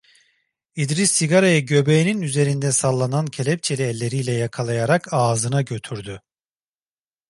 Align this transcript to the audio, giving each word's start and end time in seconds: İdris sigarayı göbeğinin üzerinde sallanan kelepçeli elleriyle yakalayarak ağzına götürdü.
İdris 0.75 1.11
sigarayı 1.11 1.65
göbeğinin 1.65 2.21
üzerinde 2.21 2.71
sallanan 2.71 3.25
kelepçeli 3.25 3.83
elleriyle 3.83 4.31
yakalayarak 4.31 5.07
ağzına 5.13 5.61
götürdü. 5.61 6.21